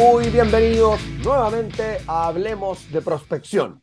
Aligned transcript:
Muy 0.00 0.30
bienvenidos 0.30 0.98
nuevamente 1.22 1.98
a 2.06 2.28
Hablemos 2.28 2.90
de 2.90 3.02
Prospección. 3.02 3.82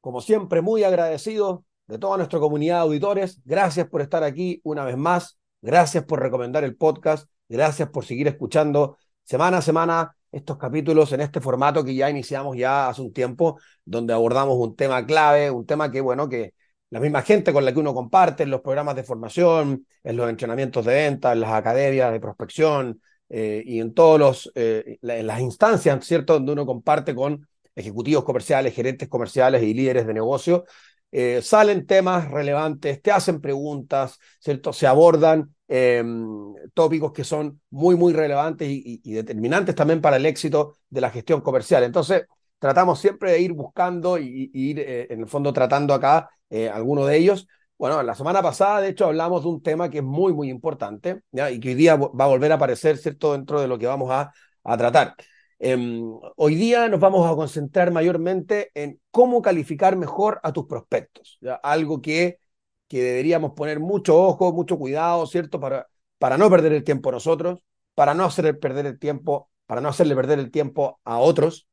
Como 0.00 0.20
siempre, 0.20 0.60
muy 0.60 0.82
agradecido 0.82 1.64
de 1.86 1.98
toda 1.98 2.16
nuestra 2.16 2.40
comunidad 2.40 2.78
de 2.78 2.80
auditores. 2.80 3.40
Gracias 3.44 3.86
por 3.88 4.00
estar 4.00 4.24
aquí 4.24 4.60
una 4.64 4.84
vez 4.84 4.96
más. 4.96 5.38
Gracias 5.62 6.02
por 6.02 6.20
recomendar 6.20 6.64
el 6.64 6.74
podcast. 6.74 7.30
Gracias 7.48 7.88
por 7.90 8.06
seguir 8.06 8.26
escuchando 8.26 8.98
semana 9.22 9.58
a 9.58 9.62
semana 9.62 10.16
estos 10.32 10.58
capítulos 10.58 11.12
en 11.12 11.20
este 11.20 11.40
formato 11.40 11.84
que 11.84 11.94
ya 11.94 12.10
iniciamos 12.10 12.56
ya 12.56 12.88
hace 12.88 13.00
un 13.00 13.12
tiempo, 13.12 13.60
donde 13.84 14.12
abordamos 14.12 14.56
un 14.56 14.74
tema 14.74 15.06
clave, 15.06 15.48
un 15.48 15.64
tema 15.64 15.92
que, 15.92 16.00
bueno, 16.00 16.28
que 16.28 16.54
la 16.90 16.98
misma 16.98 17.22
gente 17.22 17.52
con 17.52 17.64
la 17.64 17.72
que 17.72 17.78
uno 17.78 17.94
comparte 17.94 18.42
en 18.42 18.50
los 18.50 18.62
programas 18.62 18.96
de 18.96 19.04
formación, 19.04 19.86
en 20.02 20.16
los 20.16 20.28
entrenamientos 20.28 20.84
de 20.84 20.92
venta, 20.92 21.32
en 21.32 21.38
las 21.40 21.52
academias 21.52 22.10
de 22.10 22.18
prospección 22.18 23.00
eh, 23.28 23.62
y 23.64 23.80
en 23.80 23.94
todos 23.94 24.18
los, 24.18 24.52
eh, 24.54 24.98
en 25.02 25.26
las 25.26 25.40
instancias, 25.40 26.04
¿cierto?, 26.04 26.34
donde 26.34 26.52
uno 26.52 26.66
comparte 26.66 27.14
con 27.14 27.46
ejecutivos 27.74 28.24
comerciales, 28.24 28.74
gerentes 28.74 29.08
comerciales 29.08 29.62
y 29.62 29.74
líderes 29.74 30.06
de 30.06 30.14
negocio, 30.14 30.64
eh, 31.10 31.40
salen 31.42 31.86
temas 31.86 32.30
relevantes, 32.30 33.00
te 33.00 33.10
hacen 33.10 33.40
preguntas, 33.40 34.18
¿cierto? 34.40 34.72
Se 34.72 34.86
abordan 34.86 35.54
em, 35.68 36.54
tópicos 36.74 37.12
que 37.12 37.24
son 37.24 37.60
muy, 37.70 37.94
muy 37.96 38.12
relevantes 38.12 38.68
y, 38.70 39.12
determinantes 39.12 39.74
también 39.74 40.00
para 40.00 40.16
el 40.16 40.26
éxito 40.26 40.76
de 40.88 41.00
la 41.00 41.10
gestión 41.10 41.40
comercial. 41.40 41.82
Entonces, 41.84 42.24
tratamos 42.58 43.00
siempre 43.00 43.32
de 43.32 43.40
ir 43.40 43.52
buscando 43.52 44.18
y, 44.18 44.50
ir, 44.52 44.80
eh, 44.80 45.06
en 45.10 45.20
el 45.20 45.28
fondo, 45.28 45.52
tratando 45.52 45.94
acá 45.94 46.30
eh, 46.50 46.68
alguno 46.68 47.06
de 47.06 47.16
ellos. 47.16 47.46
Bueno, 47.78 48.02
la 48.02 48.16
semana 48.16 48.42
pasada, 48.42 48.80
de 48.80 48.88
hecho, 48.88 49.06
hablamos 49.06 49.44
de 49.44 49.48
un 49.50 49.62
tema 49.62 49.88
que 49.88 49.98
es 49.98 50.04
muy, 50.04 50.32
muy 50.32 50.50
importante 50.50 51.22
¿ya? 51.30 51.48
y 51.52 51.60
que 51.60 51.68
hoy 51.68 51.74
día 51.76 51.94
va 51.94 52.24
a 52.24 52.26
volver 52.26 52.50
a 52.50 52.56
aparecer, 52.56 52.98
¿cierto?, 52.98 53.32
dentro 53.34 53.60
de 53.60 53.68
lo 53.68 53.78
que 53.78 53.86
vamos 53.86 54.10
a, 54.10 54.32
tratar. 54.76 55.14
Em, 55.60 56.02
hoy 56.36 56.54
día 56.56 56.88
nos 56.88 57.00
vamos 57.00 57.30
a 57.30 57.34
concentrar 57.36 57.92
mayormente 57.92 58.70
en 58.74 59.00
cómo 59.10 59.40
calificar 59.40 59.96
mejor 59.96 60.40
a 60.42 60.52
tus 60.52 60.66
prospectos, 60.66 61.38
algo 61.62 62.02
que, 62.02 62.40
que 62.88 63.02
deberíamos 63.02 63.52
poner 63.52 63.78
mucho 63.80 64.20
ojo, 64.20 64.52
mucho 64.52 64.76
cuidado, 64.76 65.24
¿cierto? 65.26 65.60
Para, 65.60 65.88
para 66.18 66.36
no 66.36 66.50
perder 66.50 66.72
el 66.72 66.84
tiempo 66.84 67.12
nosotros, 67.12 67.64
para 67.94 68.12
no 68.12 68.24
hacer 68.24 68.58
perder 68.58 68.86
el 68.86 68.98
tiempo, 68.98 69.50
para 69.66 69.80
no 69.80 69.88
hacerle 69.88 70.16
perder 70.16 70.40
el 70.40 70.50
tiempo 70.50 71.00
a 71.04 71.18
otros, 71.18 71.68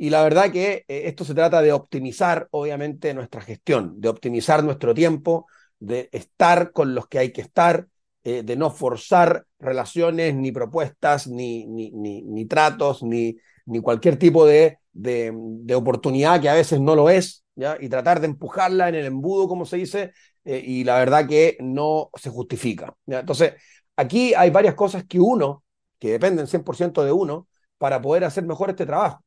Y 0.00 0.10
la 0.10 0.22
verdad 0.22 0.52
que 0.52 0.84
eh, 0.86 1.02
esto 1.06 1.24
se 1.24 1.34
trata 1.34 1.60
de 1.60 1.72
optimizar, 1.72 2.46
obviamente, 2.52 3.12
nuestra 3.14 3.40
gestión, 3.40 4.00
de 4.00 4.08
optimizar 4.08 4.62
nuestro 4.62 4.94
tiempo, 4.94 5.46
de 5.80 6.08
estar 6.12 6.70
con 6.70 6.94
los 6.94 7.08
que 7.08 7.18
hay 7.18 7.32
que 7.32 7.40
estar, 7.40 7.88
eh, 8.22 8.44
de 8.44 8.56
no 8.56 8.70
forzar 8.70 9.44
relaciones, 9.58 10.36
ni 10.36 10.52
propuestas, 10.52 11.26
ni, 11.26 11.66
ni, 11.66 11.90
ni, 11.90 12.46
tratos, 12.46 13.02
ni, 13.02 13.38
ni 13.66 13.80
cualquier 13.80 14.16
tipo 14.16 14.46
de, 14.46 14.78
de, 14.92 15.74
oportunidad 15.74 16.40
que 16.40 16.48
a 16.48 16.54
veces 16.54 16.80
no 16.80 16.94
lo 16.94 17.10
es, 17.10 17.44
¿ya? 17.56 17.76
y 17.80 17.88
tratar 17.88 18.20
de 18.20 18.28
empujarla 18.28 18.88
en 18.88 18.94
el 18.94 19.06
embudo, 19.06 19.48
como 19.48 19.66
se 19.66 19.78
dice, 19.78 20.12
eh, 20.44 20.62
y 20.64 20.84
la 20.84 20.96
verdad 21.00 21.26
que 21.26 21.56
no 21.60 22.10
se 22.14 22.30
justifica. 22.30 22.94
Entonces, 23.04 23.54
aquí 23.96 24.32
hay 24.34 24.50
varias 24.50 24.76
cosas 24.76 25.04
que 25.08 25.18
uno, 25.18 25.64
que 25.98 26.12
dependen 26.12 26.46
100% 26.46 27.02
de 27.02 27.10
uno, 27.10 27.48
para 27.78 28.00
poder 28.00 28.22
hacer 28.22 28.44
mejor 28.44 28.70
este 28.70 28.86
trabajo. 28.86 29.24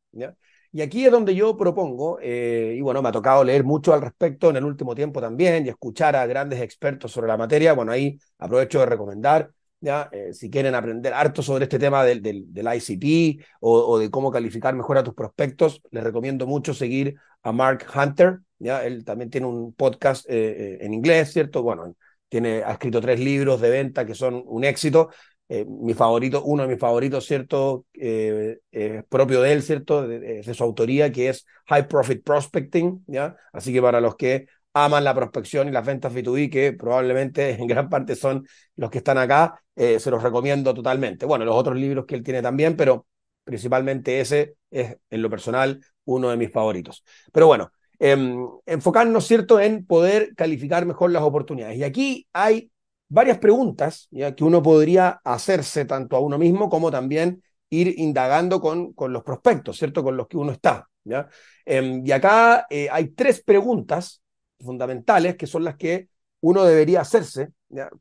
Y 0.73 0.81
aquí 0.81 1.05
es 1.05 1.11
donde 1.11 1.35
yo 1.35 1.57
propongo, 1.57 2.17
eh, 2.21 2.75
y 2.77 2.81
bueno, 2.81 3.01
me 3.01 3.09
ha 3.09 3.11
tocado 3.11 3.43
leer 3.43 3.65
mucho 3.65 3.93
al 3.93 4.01
respecto 4.01 4.49
en 4.49 4.55
el 4.55 4.63
último 4.63 4.95
tiempo 4.95 5.19
también 5.19 5.65
y 5.65 5.69
escuchar 5.69 6.15
a 6.15 6.25
grandes 6.25 6.61
expertos 6.61 7.11
sobre 7.11 7.27
la 7.27 7.35
materia. 7.35 7.73
Bueno, 7.73 7.91
ahí 7.91 8.17
aprovecho 8.37 8.79
de 8.79 8.85
recomendar, 8.85 9.51
ya, 9.81 10.09
eh, 10.13 10.33
si 10.33 10.49
quieren 10.49 10.73
aprender 10.75 11.13
harto 11.13 11.41
sobre 11.41 11.65
este 11.65 11.77
tema 11.77 12.05
del, 12.05 12.21
del, 12.21 12.67
ICP 12.75 13.43
o, 13.59 13.99
de 13.99 14.09
cómo 14.09 14.31
calificar 14.31 14.73
mejor 14.75 14.97
a 14.97 15.03
tus 15.03 15.13
prospectos, 15.13 15.81
les 15.91 16.03
recomiendo 16.03 16.47
mucho 16.47 16.73
seguir 16.73 17.15
a 17.43 17.51
Mark 17.51 17.85
Hunter. 17.93 18.39
Ya, 18.59 18.85
él 18.85 19.03
también 19.03 19.29
tiene 19.29 19.47
un 19.47 19.73
podcast 19.73 20.25
eh, 20.29 20.77
en 20.81 20.93
inglés, 20.93 21.33
¿cierto? 21.33 21.63
Bueno, 21.63 21.95
tiene, 22.29 22.63
ha 22.63 22.71
escrito 22.71 23.01
tres 23.01 23.19
libros 23.19 23.59
de 23.59 23.69
venta 23.71 24.05
que 24.05 24.15
son 24.15 24.41
un 24.45 24.63
éxito. 24.63 25.09
Eh, 25.53 25.65
mi 25.65 25.93
favorito, 25.93 26.43
uno 26.45 26.63
de 26.63 26.69
mis 26.69 26.79
favoritos, 26.79 27.25
¿cierto? 27.25 27.85
Eh, 27.93 28.61
propio 29.09 29.41
de 29.41 29.51
él, 29.51 29.61
¿cierto? 29.61 30.07
De, 30.07 30.41
su 30.53 30.63
autoría, 30.63 31.11
que 31.11 31.27
es 31.27 31.45
High 31.67 31.89
Profit 31.89 32.23
Prospecting, 32.23 33.03
¿ya? 33.07 33.35
Así 33.51 33.73
que 33.73 33.81
para 33.81 33.99
los 33.99 34.15
que 34.15 34.47
aman 34.73 35.03
la 35.03 35.13
prospección 35.13 35.67
y 35.67 35.71
las 35.71 35.85
ventas 35.85 36.13
B2B, 36.13 36.49
que 36.49 36.71
probablemente 36.71 37.49
en 37.59 37.67
gran 37.67 37.89
parte 37.89 38.15
son 38.15 38.47
los 38.77 38.89
que 38.89 38.99
están 38.99 39.17
acá, 39.17 39.61
eh, 39.75 39.99
se 39.99 40.09
los 40.09 40.23
recomiendo 40.23 40.73
totalmente. 40.73 41.25
Bueno, 41.25 41.43
los 41.43 41.57
otros 41.57 41.75
libros 41.75 42.05
que 42.05 42.15
él 42.15 42.23
tiene 42.23 42.41
también, 42.41 42.77
pero 42.77 43.05
principalmente 43.43 44.21
ese 44.21 44.55
es, 44.69 44.95
en 45.09 45.21
lo 45.21 45.29
personal, 45.29 45.83
uno 46.05 46.29
de 46.29 46.37
mis 46.37 46.49
favoritos. 46.49 47.03
Pero 47.33 47.47
bueno, 47.47 47.73
em, 47.99 48.37
enfocarnos, 48.65 49.27
¿cierto?, 49.27 49.59
en 49.59 49.85
poder 49.85 50.33
calificar 50.33 50.85
mejor 50.85 51.11
las 51.11 51.23
oportunidades. 51.23 51.77
Y 51.77 51.83
aquí 51.83 52.25
hay 52.31 52.70
varias 53.11 53.39
preguntas 53.39 54.07
¿ya? 54.09 54.33
que 54.33 54.43
uno 54.43 54.63
podría 54.63 55.19
hacerse 55.23 55.83
tanto 55.85 56.15
a 56.15 56.19
uno 56.19 56.37
mismo 56.37 56.69
como 56.69 56.89
también 56.89 57.43
ir 57.69 57.93
indagando 57.99 58.61
con, 58.61 58.93
con 58.93 59.11
los 59.11 59.23
prospectos, 59.23 59.77
¿cierto? 59.77 60.03
Con 60.03 60.15
los 60.15 60.27
que 60.27 60.37
uno 60.37 60.53
está. 60.53 60.87
¿ya? 61.03 61.27
Em, 61.65 62.05
y 62.05 62.11
acá 62.11 62.67
eh, 62.69 62.87
hay 62.89 63.09
tres 63.09 63.43
preguntas 63.43 64.21
fundamentales 64.59 65.35
que 65.35 65.45
son 65.45 65.65
las 65.65 65.75
que 65.75 66.07
uno 66.39 66.63
debería 66.63 67.01
hacerse 67.01 67.49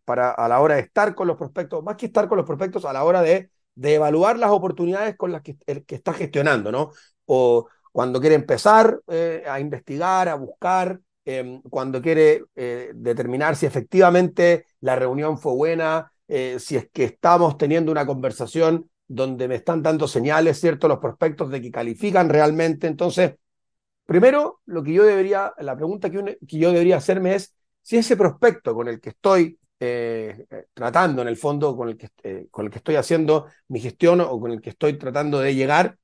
para 0.05 0.31
a 0.31 0.49
la 0.49 0.61
hora 0.61 0.77
de 0.77 0.83
estar 0.83 1.15
con 1.15 1.27
los 1.27 1.37
prospectos, 1.37 1.83
más 1.83 1.97
que 1.97 2.07
estar 2.07 2.29
con 2.29 2.39
los 2.39 2.47
prospectos, 2.47 2.85
a 2.85 2.93
la 2.93 3.05
hora 3.05 3.21
de, 3.21 3.51
de 3.75 3.95
evaluar 3.95 4.39
las 4.39 4.51
oportunidades 4.51 5.17
con 5.17 5.33
las 5.33 5.43
que, 5.43 5.57
el, 5.67 5.85
que 5.85 5.97
está 5.97 6.13
gestionando, 6.13 6.73
¿no? 6.73 6.91
O 7.27 7.67
cuando 7.93 8.21
quiere 8.21 8.37
empezar 8.37 9.01
eh, 9.09 9.45
a 9.49 9.61
investigar, 9.61 10.29
a 10.29 10.35
buscar, 10.37 11.01
Em, 11.25 11.61
cuando 11.63 12.01
quiere 12.01 12.45
eh, 12.57 12.93
determinar 12.95 13.55
si 13.55 13.67
efectivamente 13.67 14.65
la 14.81 14.97
reunión 14.97 15.39
fue 15.39 15.53
buena, 15.55 16.11
eh, 16.29 16.57
si 16.59 16.77
es 16.77 16.89
que 16.91 17.05
estamos 17.05 17.59
teniendo 17.59 17.93
una 17.93 18.07
conversación 18.07 18.91
donde 19.07 19.47
me 19.47 19.57
están 19.57 19.83
dando 19.83 20.09
señales, 20.09 20.59
¿cierto? 20.59 20.89
Los 20.89 20.99
prospectos 20.99 21.51
de 21.51 21.61
que 21.61 21.71
califican 21.71 22.29
realmente. 22.31 22.87
Entonces, 22.87 23.35
primero, 24.07 24.61
lo 24.67 24.83
que 24.83 24.93
yo 24.95 25.05
debería, 25.05 25.53
la 25.59 25.77
pregunta 25.77 26.11
que, 26.11 26.39
que 26.47 26.59
yo 26.59 26.73
debería 26.73 26.97
hacerme 26.97 27.35
es 27.35 27.55
si 27.83 27.97
ese 27.99 28.17
prospecto 28.17 28.75
con 28.75 28.89
el 28.89 29.01
que 29.01 29.11
estoy 29.11 29.59
eh, 29.79 30.47
tratando, 30.73 31.23
en 31.23 31.29
el 31.29 31.37
fondo, 31.37 31.77
con 31.77 31.89
el, 31.91 31.97
que, 31.99 32.49
con 32.51 32.67
el 32.67 32.71
que 32.71 32.79
estoy 32.79 32.97
haciendo 32.97 33.47
mi 33.69 33.81
gestión 33.81 34.21
o 34.21 34.41
con 34.41 34.53
el 34.53 34.61
que 34.61 34.71
estoy 34.71 34.97
tratando 34.97 35.41
de 35.41 35.55
llegar, 35.55 35.99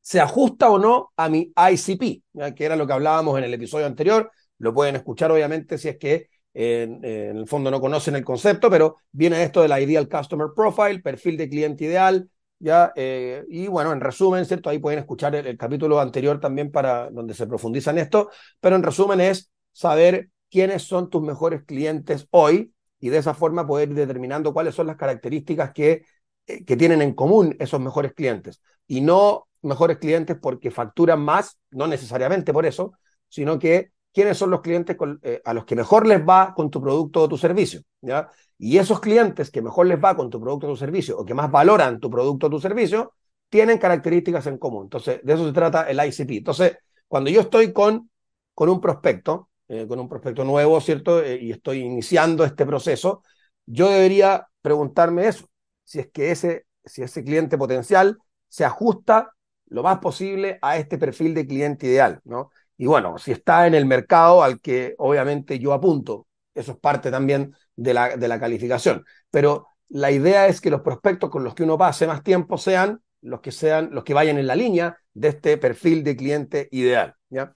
se 0.00 0.20
ajusta 0.20 0.70
o 0.70 0.78
no 0.78 1.12
a 1.16 1.28
mi 1.28 1.52
ICP, 1.56 2.22
que 2.54 2.64
era 2.64 2.76
lo 2.76 2.86
que 2.86 2.92
hablábamos 2.92 3.38
en 3.38 3.44
el 3.44 3.54
episodio 3.54 3.86
anterior. 3.86 4.30
Lo 4.58 4.74
pueden 4.74 4.96
escuchar, 4.96 5.30
obviamente, 5.30 5.78
si 5.78 5.88
es 5.88 5.98
que 5.98 6.28
en, 6.52 7.04
el 7.04 7.46
fondo 7.46 7.70
no 7.70 7.80
conocen 7.80 8.16
el 8.16 8.24
concepto, 8.24 8.70
pero 8.70 8.96
viene 9.12 9.42
esto 9.42 9.62
de 9.62 9.68
la 9.68 9.80
Ideal 9.80 10.08
Customer 10.08 10.48
Profile, 10.54 11.00
perfil 11.00 11.36
de 11.36 11.48
cliente 11.48 11.84
ideal, 11.84 12.28
¿ya? 12.58 12.92
Eh, 12.96 13.44
y 13.48 13.66
bueno, 13.68 13.92
en 13.92 14.00
resumen, 14.00 14.44
¿cierto? 14.44 14.70
Ahí 14.70 14.78
pueden 14.78 14.98
escuchar 14.98 15.34
el, 15.34 15.56
capítulo 15.56 16.00
anterior 16.00 16.40
también 16.40 16.70
para 16.70 17.10
donde 17.10 17.34
se 17.34 17.46
profundiza 17.46 17.90
en 17.90 17.98
esto, 17.98 18.30
pero 18.60 18.76
en 18.76 18.82
resumen 18.82 19.20
es 19.20 19.50
saber 19.72 20.30
quiénes 20.50 20.82
son 20.82 21.10
tus 21.10 21.22
mejores 21.22 21.62
clientes 21.64 22.26
hoy 22.30 22.72
y 22.98 23.08
de 23.08 23.18
esa 23.18 23.34
forma 23.34 23.66
poder 23.66 23.90
ir 23.90 23.94
determinando 23.94 24.52
cuáles 24.52 24.74
son 24.74 24.88
las 24.88 24.96
características 24.96 25.72
que, 25.72 26.04
eh, 26.46 26.64
que 26.64 26.76
tienen 26.76 27.00
en 27.02 27.14
común 27.14 27.56
esos 27.60 27.80
mejores 27.80 28.12
clientes 28.12 28.60
y 28.86 29.00
no 29.00 29.46
mejores 29.62 29.98
clientes 29.98 30.36
porque 30.40 30.70
facturan 30.70 31.20
más, 31.20 31.58
no 31.70 31.86
necesariamente 31.86 32.52
por 32.52 32.66
eso, 32.66 32.92
sino 33.28 33.58
que 33.58 33.92
quiénes 34.12 34.38
son 34.38 34.50
los 34.50 34.60
clientes 34.60 34.96
eh, 35.22 35.40
a 35.44 35.54
los 35.54 35.64
que 35.64 35.76
mejor 35.76 36.06
les 36.06 36.20
va 36.20 36.52
con 36.54 36.70
tu 36.70 36.80
producto 36.80 37.22
o 37.22 37.28
tu 37.28 37.38
servicio. 37.38 37.82
Y 38.58 38.78
esos 38.78 39.00
clientes 39.00 39.50
que 39.50 39.62
mejor 39.62 39.86
les 39.86 40.02
va 40.02 40.16
con 40.16 40.30
tu 40.30 40.40
producto 40.40 40.66
o 40.66 40.70
tu 40.70 40.76
servicio 40.76 41.18
o 41.18 41.24
que 41.24 41.34
más 41.34 41.50
valoran 41.50 42.00
tu 42.00 42.10
producto 42.10 42.46
o 42.46 42.50
tu 42.50 42.60
servicio, 42.60 43.14
tienen 43.48 43.78
características 43.78 44.46
en 44.46 44.58
común. 44.58 44.84
Entonces, 44.84 45.20
de 45.22 45.32
eso 45.32 45.46
se 45.46 45.52
trata 45.52 45.90
el 45.90 45.98
ICP. 45.98 46.38
Entonces, 46.38 46.76
cuando 47.08 47.30
yo 47.30 47.40
estoy 47.40 47.72
con, 47.72 48.10
con 48.54 48.68
un 48.68 48.80
prospecto, 48.80 49.48
eh, 49.68 49.86
con 49.86 49.98
un 49.98 50.08
prospecto 50.08 50.44
nuevo, 50.44 50.80
¿cierto? 50.80 51.22
Eh, 51.22 51.38
y 51.40 51.52
estoy 51.52 51.80
iniciando 51.80 52.44
este 52.44 52.64
proceso, 52.64 53.22
yo 53.66 53.88
debería 53.88 54.46
preguntarme 54.62 55.26
eso, 55.26 55.48
si 55.84 56.00
es 56.00 56.08
que 56.10 56.30
ese, 56.30 56.66
si 56.84 57.02
ese 57.02 57.24
cliente 57.24 57.58
potencial 57.58 58.18
se 58.48 58.64
ajusta 58.64 59.32
lo 59.70 59.82
más 59.82 59.98
posible 59.98 60.58
a 60.62 60.76
este 60.76 60.98
perfil 60.98 61.34
de 61.34 61.46
cliente 61.46 61.86
ideal, 61.86 62.20
¿no? 62.24 62.50
Y 62.76 62.86
bueno, 62.86 63.18
si 63.18 63.32
está 63.32 63.66
en 63.66 63.74
el 63.74 63.86
mercado 63.86 64.42
al 64.42 64.60
que 64.60 64.94
obviamente 64.98 65.58
yo 65.58 65.72
apunto, 65.72 66.26
eso 66.54 66.72
es 66.72 66.78
parte 66.78 67.10
también 67.10 67.54
de 67.76 67.94
la, 67.94 68.16
de 68.16 68.28
la 68.28 68.40
calificación. 68.40 69.04
Pero 69.30 69.68
la 69.88 70.10
idea 70.10 70.46
es 70.48 70.60
que 70.60 70.70
los 70.70 70.80
prospectos 70.82 71.30
con 71.30 71.44
los 71.44 71.54
que 71.54 71.64
uno 71.64 71.76
pase 71.78 72.06
más 72.06 72.22
tiempo 72.22 72.58
sean 72.58 73.00
los 73.22 73.40
que 73.40 73.52
sean 73.52 73.90
los 73.92 74.04
que 74.04 74.14
vayan 74.14 74.38
en 74.38 74.46
la 74.46 74.54
línea 74.54 74.96
de 75.12 75.28
este 75.28 75.58
perfil 75.58 76.02
de 76.04 76.16
cliente 76.16 76.68
ideal. 76.70 77.14
¿ya? 77.28 77.54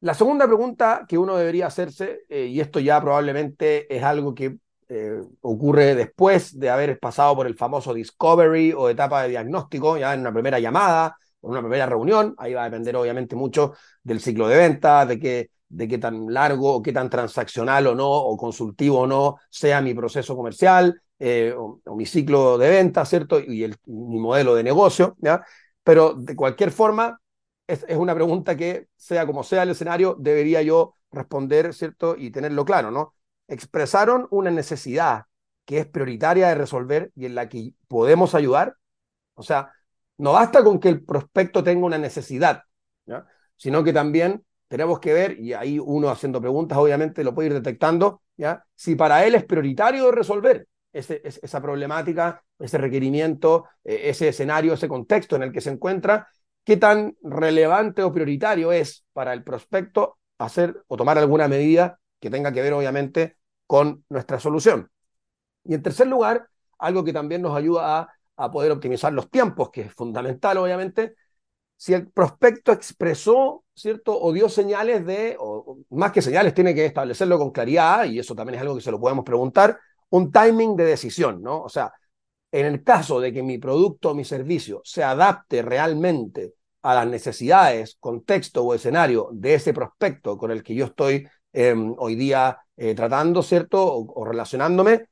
La 0.00 0.14
segunda 0.14 0.46
pregunta 0.46 1.04
que 1.08 1.18
uno 1.18 1.36
debería 1.36 1.66
hacerse, 1.66 2.20
eh, 2.28 2.46
y 2.46 2.60
esto 2.60 2.80
ya 2.80 3.00
probablemente 3.00 3.94
es 3.94 4.02
algo 4.02 4.34
que 4.34 4.58
eh, 4.88 5.20
ocurre 5.40 5.94
después 5.94 6.58
de 6.58 6.68
haber 6.70 6.98
pasado 6.98 7.34
por 7.34 7.46
el 7.46 7.56
famoso 7.56 7.94
discovery 7.94 8.72
o 8.72 8.90
etapa 8.90 9.22
de 9.22 9.30
diagnóstico, 9.30 9.96
ya 9.96 10.12
en 10.14 10.20
una 10.20 10.32
primera 10.32 10.58
llamada, 10.58 11.16
en 11.44 11.50
una 11.50 11.60
primera 11.60 11.86
reunión. 11.86 12.34
Ahí 12.38 12.54
va 12.54 12.62
a 12.62 12.64
depender 12.64 12.96
obviamente 12.96 13.36
mucho 13.36 13.74
del 14.02 14.20
ciclo 14.20 14.48
de 14.48 14.56
venta, 14.56 15.06
de 15.06 15.18
qué, 15.18 15.50
de 15.68 15.88
qué 15.88 15.98
tan 15.98 16.32
largo 16.32 16.74
o 16.74 16.82
qué 16.82 16.92
tan 16.92 17.10
transaccional 17.10 17.86
o 17.86 17.94
no, 17.94 18.10
o 18.10 18.36
consultivo 18.36 19.00
o 19.00 19.06
no 19.06 19.36
sea 19.50 19.80
mi 19.80 19.94
proceso 19.94 20.36
comercial 20.36 21.00
eh, 21.18 21.54
o, 21.56 21.80
mi 21.96 22.06
ciclo 22.06 22.58
de 22.58 22.70
venta, 22.70 23.04
¿cierto? 23.04 23.40
Y 23.40 23.64
el, 23.64 23.76
mi 23.86 24.18
modelo 24.18 24.54
de 24.54 24.62
negocio, 24.62 25.16
¿ya? 25.20 25.44
Pero 25.82 26.14
de 26.14 26.34
cualquier 26.34 26.70
forma, 26.70 27.20
es, 27.66 27.84
es 27.88 27.96
una 27.96 28.14
pregunta 28.14 28.56
que, 28.56 28.88
sea 28.96 29.26
como 29.26 29.42
sea 29.44 29.62
el 29.62 29.70
escenario, 29.70 30.16
debería 30.18 30.62
yo 30.62 30.96
responder, 31.12 31.72
¿cierto? 31.74 32.16
Y 32.18 32.30
tenerlo 32.30 32.64
claro, 32.64 32.90
¿no? 32.90 33.14
expresaron 33.48 34.26
una 34.30 34.50
necesidad 34.50 35.24
que 35.64 35.78
es 35.78 35.86
prioritaria 35.86 36.48
de 36.48 36.54
resolver 36.54 37.12
y 37.14 37.26
en 37.26 37.34
la 37.34 37.48
que 37.48 37.72
podemos 37.88 38.34
ayudar. 38.34 38.76
O 39.34 39.42
sea, 39.42 39.72
no 40.18 40.32
basta 40.32 40.62
con 40.62 40.78
que 40.78 40.88
el 40.88 41.04
prospecto 41.04 41.62
tenga 41.64 41.86
una 41.86 41.98
necesidad, 41.98 42.62
sino 43.56 43.84
que 43.84 43.92
también 43.92 44.44
tenemos 44.68 44.98
que 44.98 45.12
ver, 45.12 45.38
y 45.38 45.52
ahí 45.52 45.78
uno 45.78 46.08
haciendo 46.08 46.40
preguntas 46.40 46.78
obviamente 46.78 47.22
lo 47.22 47.34
puede 47.34 47.48
ir 47.48 47.54
detectando, 47.54 48.22
¿ya? 48.36 48.64
si 48.74 48.96
para 48.96 49.24
él 49.24 49.34
es 49.34 49.44
prioritario 49.44 50.10
resolver 50.10 50.66
ese, 50.92 51.20
esa 51.24 51.60
problemática, 51.60 52.42
ese 52.58 52.78
requerimiento, 52.78 53.66
e, 53.84 54.08
ese 54.08 54.28
escenario, 54.28 54.72
ese 54.72 54.88
contexto 54.88 55.36
en 55.36 55.42
el 55.42 55.52
que 55.52 55.60
se 55.60 55.70
encuentra, 55.70 56.28
qué 56.64 56.76
tan 56.76 57.16
relevante 57.22 58.02
o 58.02 58.12
prioritario 58.12 58.72
es 58.72 59.04
para 59.12 59.32
el 59.32 59.44
prospecto 59.44 60.18
hacer 60.38 60.82
o 60.88 60.96
tomar 60.96 61.18
alguna 61.18 61.48
medida 61.48 62.00
que 62.20 62.30
tenga 62.30 62.52
que 62.52 62.62
ver 62.62 62.72
obviamente 62.72 63.36
con 63.66 64.04
nuestra 64.08 64.40
solución. 64.40 64.90
Y 65.64 65.74
en 65.74 65.82
tercer 65.82 66.06
lugar, 66.06 66.48
algo 66.78 67.04
que 67.04 67.12
también 67.12 67.42
nos 67.42 67.56
ayuda 67.56 67.98
a, 67.98 68.08
poder 68.36 68.72
optimizar 68.72 69.12
los 69.12 69.30
tiempos, 69.30 69.70
que 69.70 69.82
es 69.82 69.94
fundamental 69.94 70.58
obviamente, 70.58 71.14
si 71.76 71.92
el 71.92 72.08
prospecto 72.08 72.72
expresó, 72.72 73.64
¿cierto? 73.74 74.18
O 74.18 74.32
dio 74.32 74.48
señales 74.48 75.04
de, 75.06 75.36
o 75.38 75.78
más 75.90 76.12
que 76.12 76.22
señales, 76.22 76.54
tiene 76.54 76.74
que 76.74 76.86
establecerlo 76.86 77.38
con 77.38 77.50
claridad, 77.50 78.04
y 78.06 78.18
eso 78.18 78.34
también 78.34 78.56
es 78.56 78.62
algo 78.62 78.76
que 78.76 78.80
se 78.80 78.90
lo 78.90 79.00
podemos 79.00 79.24
preguntar, 79.24 79.78
un 80.10 80.30
timing 80.30 80.76
de 80.76 80.84
decisión, 80.84 81.42
¿no? 81.42 81.62
O 81.62 81.68
sea, 81.68 81.92
en 82.52 82.66
el 82.66 82.84
caso 82.84 83.20
de 83.20 83.32
que 83.32 83.42
mi 83.42 83.58
producto 83.58 84.10
o 84.10 84.14
mi 84.14 84.24
servicio 84.24 84.80
se 84.84 85.02
adapte 85.02 85.62
realmente 85.62 86.54
a 86.82 86.94
las 86.94 87.06
necesidades, 87.06 87.96
contexto 87.98 88.62
o 88.64 88.74
escenario 88.74 89.28
de 89.32 89.54
ese 89.54 89.72
prospecto 89.72 90.36
con 90.38 90.50
el 90.50 90.62
que 90.62 90.74
yo 90.74 90.86
estoy 90.86 91.26
Em, 91.56 91.94
hoy 91.98 92.16
día 92.16 92.58
eh, 92.76 92.96
tratando, 92.96 93.40
¿cierto? 93.40 93.80
O, 93.80 94.24
relacionándome, 94.24 95.06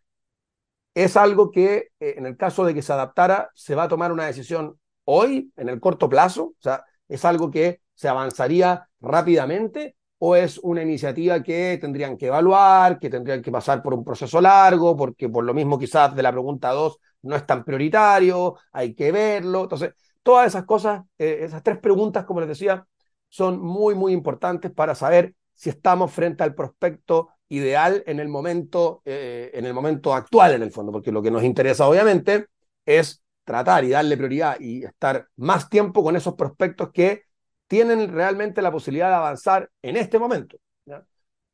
es 0.95 1.17
algo 1.17 1.51
que 1.51 1.89
eh, 2.01 2.15
en 2.17 2.27
el 2.27 2.37
caso 2.37 2.65
de 2.65 2.75
que 2.75 2.83
se 2.83 2.93
adaptara, 2.93 3.51
se 3.55 3.75
va 3.75 3.85
a 3.85 3.89
tomar 3.89 4.13
una 4.13 4.27
decisión 4.27 4.79
hoy, 5.05 5.53
en 5.57 5.69
el 5.69 5.81
corto 5.81 6.09
plazo, 6.09 6.45
o 6.45 6.57
sea, 6.59 6.85
es 7.09 7.25
algo 7.25 7.51
que 7.51 7.81
se 7.95 8.09
avanzaría 8.09 8.89
rápidamente 9.01 9.97
o 10.19 10.37
es 10.37 10.59
una 10.59 10.83
iniciativa 10.83 11.43
que 11.43 11.79
tendrían 11.81 12.17
que 12.17 12.27
evaluar, 12.27 12.99
que 12.99 13.11
tendrían 13.11 13.43
que 13.43 13.51
pasar 13.51 13.83
por 13.83 13.93
un 13.93 14.05
proceso 14.05 14.41
largo, 14.41 14.97
porque 14.97 15.29
por 15.29 15.45
lo 15.45 15.53
mismo 15.53 15.79
quizás 15.79 16.15
de 16.15 16.23
la 16.23 16.31
pregunta 16.31 16.71
2 16.71 16.99
no 17.23 17.37
es 17.37 17.45
tan 17.47 17.65
prioritario, 17.65 18.57
hay 18.73 18.95
que 18.95 19.11
verlo. 19.11 19.65
Entonces, 19.65 19.95
todas 20.23 20.47
esas 20.47 20.65
cosas, 20.65 21.03
eh, 21.19 21.39
esas 21.43 21.63
tres 21.63 21.79
preguntas, 21.79 22.25
como 22.25 22.41
les 22.41 22.49
decía, 22.49 22.87
son 23.29 23.61
muy, 23.61 23.95
muy 23.95 24.13
importantes 24.13 24.71
para 24.71 24.95
saber 24.95 25.35
si 25.55 25.71
estamos 25.71 26.13
frente 26.13 26.45
al 26.45 26.55
prospecto 26.55 27.31
ideal 27.53 28.03
en 28.07 28.19
el 28.19 28.29
momento, 28.29 29.03
eh, 29.05 29.51
en 29.53 29.67
el 29.67 29.75
momento 29.75 30.15
actual, 30.15 30.55
en 30.55 30.63
el 30.63 30.73
fondo, 30.73 30.91
porque 30.91 31.13
lo 31.13 31.23
que 31.23 31.31
nos 31.31 31.45
interesa, 31.45 31.87
obviamente, 31.87 32.47
es 32.87 33.23
tratar 33.45 33.85
y 33.85 33.91
darle 33.91 34.17
prioridad 34.17 34.59
y 34.59 34.85
estar 34.85 35.29
más 35.37 35.69
tiempo 35.69 36.03
con 36.03 36.17
esos 36.17 36.35
prospectos 36.35 36.91
que 36.93 37.25
tienen 37.67 38.11
realmente 38.13 38.63
la 38.63 38.73
posibilidad 38.73 39.09
de 39.09 39.15
avanzar 39.17 39.71
en 39.83 39.97
este 39.97 40.19
momento. 40.19 40.57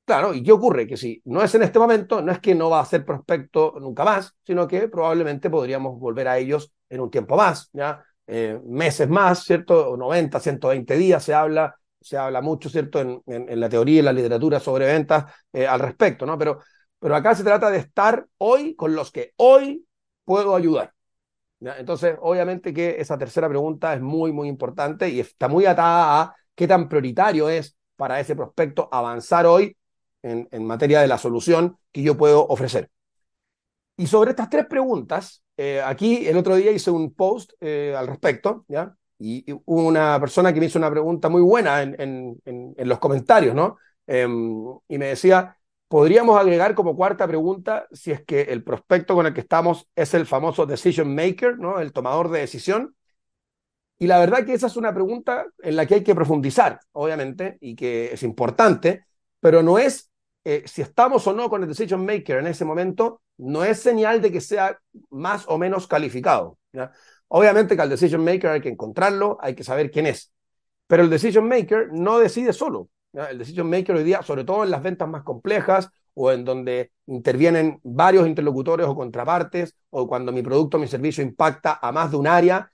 Claro, 0.04 0.32
¿y 0.32 0.42
qué 0.42 0.52
ocurre? 0.52 0.86
Que 0.86 0.96
si 0.96 1.20
no 1.26 1.42
es 1.42 1.54
en 1.54 1.62
este 1.62 1.78
momento, 1.78 2.22
no 2.22 2.32
es 2.32 2.38
que 2.38 2.54
no 2.54 2.70
va 2.70 2.80
a 2.80 2.86
ser 2.86 3.04
prospecto 3.04 3.74
nunca 3.78 4.04
más, 4.04 4.34
sino 4.42 4.66
que 4.66 4.88
probablemente 4.88 5.50
podríamos 5.50 5.98
volver 5.98 6.28
a 6.28 6.38
ellos 6.38 6.72
en 6.88 7.00
un 7.00 7.10
tiempo 7.10 7.36
más, 7.36 7.68
¿ya? 7.74 8.02
Eh, 8.26 8.58
meses 8.64 9.08
más, 9.08 9.44
¿cierto? 9.44 9.96
90, 9.98 10.40
120 10.40 10.96
días 10.96 11.22
se 11.22 11.34
habla 11.34 11.76
se 12.08 12.16
habla 12.16 12.40
mucho, 12.40 12.68
¿cierto?, 12.68 13.00
en, 13.00 13.22
en, 13.26 13.60
la 13.60 13.68
teoría 13.68 13.96
y 13.96 13.98
en 14.00 14.04
la 14.06 14.12
literatura 14.12 14.60
sobre 14.60 14.86
ventas 14.86 15.26
eh, 15.52 15.66
al 15.66 15.80
respecto, 15.80 16.26
¿no? 16.26 16.38
Pero, 16.38 16.60
pero 16.98 17.14
acá 17.14 17.34
se 17.34 17.44
trata 17.44 17.70
de 17.70 17.78
estar 17.78 18.26
hoy 18.38 18.74
con 18.74 18.94
los 18.94 19.10
que 19.10 19.32
hoy 19.36 19.86
puedo 20.24 20.54
ayudar. 20.56 20.92
Entonces, 21.60 22.16
obviamente 22.20 22.72
que 22.72 23.00
esa 23.00 23.18
tercera 23.18 23.48
pregunta 23.48 23.94
es 23.94 24.00
muy, 24.00 24.32
muy 24.32 24.48
importante 24.48 25.08
y 25.08 25.20
está 25.20 25.48
muy 25.48 25.66
atada 25.66 26.20
a 26.20 26.36
qué 26.54 26.68
tan 26.68 26.88
prioritario 26.88 27.48
es 27.48 27.76
para 27.96 28.20
ese 28.20 28.36
prospecto 28.36 28.88
avanzar 28.92 29.44
hoy 29.46 29.76
en, 30.22 30.48
en 30.52 30.64
materia 30.64 31.00
de 31.00 31.08
la 31.08 31.18
solución 31.18 31.76
que 31.90 32.02
yo 32.02 32.16
puedo 32.16 32.46
ofrecer. 32.46 32.90
Y 33.96 34.06
sobre 34.06 34.30
estas 34.30 34.48
tres 34.48 34.66
preguntas, 34.66 35.42
eh, 35.56 35.82
aquí 35.84 36.28
el 36.28 36.36
otro 36.36 36.54
día 36.54 36.70
hice 36.70 36.90
un 36.92 37.12
post 37.12 37.52
eh, 37.60 37.94
al 37.98 38.06
respecto, 38.06 38.64
¿ya? 38.68 38.94
Y, 39.18 39.44
una 39.64 40.18
persona 40.20 40.52
que 40.52 40.60
me 40.60 40.66
hizo 40.66 40.78
una 40.78 40.90
pregunta 40.90 41.28
muy 41.28 41.42
buena 41.42 41.82
en, 41.82 41.96
en, 41.98 42.40
en, 42.76 42.88
los 42.88 42.98
comentarios, 42.98 43.54
¿no? 43.54 43.78
Em, 44.06 44.64
y 44.88 44.98
me 44.98 45.06
decía, 45.06 45.56
podríamos 45.88 46.38
agregar 46.38 46.74
como 46.74 46.96
cuarta 46.96 47.26
pregunta 47.26 47.86
si 47.92 48.12
es 48.12 48.24
que 48.24 48.42
el 48.42 48.62
prospecto 48.62 49.14
con 49.14 49.26
el 49.26 49.34
que 49.34 49.40
estamos 49.40 49.88
es 49.96 50.14
el 50.14 50.26
famoso 50.26 50.66
decision 50.66 51.14
maker, 51.14 51.58
¿no? 51.58 51.80
El 51.80 51.92
tomador 51.92 52.30
de 52.30 52.40
decisión. 52.40 52.94
Y 53.98 54.06
la 54.06 54.18
verdad 54.20 54.44
que 54.46 54.54
esa 54.54 54.68
es 54.68 54.76
una 54.76 54.94
pregunta 54.94 55.46
en 55.58 55.76
la 55.76 55.86
que 55.86 55.96
hay 55.96 56.04
que 56.04 56.14
profundizar, 56.14 56.80
obviamente, 56.92 57.58
y 57.60 57.74
que 57.74 58.12
es 58.12 58.22
importante, 58.22 59.04
pero 59.40 59.62
no 59.62 59.78
es 59.78 60.08
eh, 60.44 60.62
si 60.66 60.82
estamos 60.82 61.26
o 61.26 61.32
no 61.34 61.50
con 61.50 61.62
el 61.62 61.68
decision 61.68 62.06
maker 62.06 62.38
en 62.38 62.46
ese 62.46 62.64
momento, 62.64 63.20
no 63.36 63.64
es 63.64 63.80
señal 63.80 64.22
de 64.22 64.32
que 64.32 64.40
sea 64.40 64.78
más 65.10 65.44
o 65.46 65.58
menos 65.58 65.86
calificado. 65.86 66.58
¿ya? 66.72 66.90
Obviamente 67.28 67.76
que 67.76 67.82
al 67.82 67.90
decision 67.90 68.24
maker 68.24 68.50
hay 68.50 68.60
que 68.60 68.68
encontrarlo, 68.68 69.38
hay 69.40 69.54
que 69.54 69.64
saber 69.64 69.90
quién 69.90 70.06
es. 70.06 70.32
Pero 70.86 71.02
el 71.02 71.10
decision 71.10 71.46
maker 71.46 71.92
no 71.92 72.18
decide 72.18 72.52
solo. 72.52 72.88
El 73.12 73.38
decision 73.38 73.68
maker 73.68 73.96
hoy 73.96 74.04
día, 74.04 74.22
sobre 74.22 74.44
todo 74.44 74.64
en 74.64 74.70
las 74.70 74.82
ventas 74.82 75.08
más 75.08 75.22
complejas 75.22 75.90
o 76.14 76.32
en 76.32 76.44
donde 76.44 76.92
intervienen 77.06 77.80
varios 77.82 78.26
interlocutores 78.26 78.86
o 78.86 78.96
contrapartes, 78.96 79.76
o 79.90 80.08
cuando 80.08 80.32
mi 80.32 80.42
producto 80.42 80.76
o 80.76 80.80
mi 80.80 80.88
servicio 80.88 81.22
impacta 81.22 81.78
a 81.80 81.92
más 81.92 82.10
de 82.10 82.16
un 82.16 82.26
área, 82.26 82.70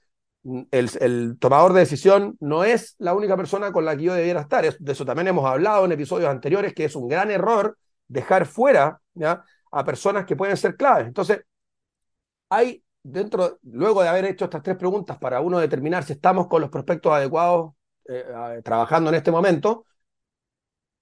el, 0.70 0.90
el, 1.00 1.36
tomador 1.38 1.72
de 1.72 1.80
decisión 1.80 2.36
no 2.40 2.64
es 2.64 2.96
la 2.98 3.14
única 3.14 3.36
persona 3.36 3.72
con 3.72 3.84
la 3.84 3.96
que 3.96 4.04
yo 4.04 4.14
debiera 4.14 4.42
estar. 4.42 4.64
De 4.78 4.92
eso 4.92 5.04
también 5.04 5.28
hemos 5.28 5.44
hablado 5.44 5.84
en 5.84 5.92
episodios 5.92 6.30
anteriores, 6.30 6.74
que 6.74 6.84
es 6.84 6.96
un 6.96 7.08
gran 7.08 7.30
error 7.30 7.76
dejar 8.08 8.46
fuera 8.46 9.00
a 9.70 9.84
personas 9.84 10.24
que 10.26 10.36
pueden 10.36 10.56
ser 10.56 10.76
claves. 10.76 11.06
Entonces, 11.06 11.44
hay 12.48 12.83
dentro, 13.04 13.58
luego 13.62 14.02
de 14.02 14.08
haber 14.08 14.24
hecho 14.24 14.46
estas 14.46 14.62
tres 14.62 14.76
preguntas 14.76 15.18
para 15.18 15.40
uno 15.40 15.60
determinar 15.60 16.02
si 16.02 16.14
estamos 16.14 16.48
con 16.48 16.60
los 16.60 16.70
prospectos 16.70 17.12
adecuados 17.12 17.74
eh, 18.08 18.60
trabajando 18.64 19.10
en 19.10 19.16
este 19.16 19.30
momento, 19.30 19.84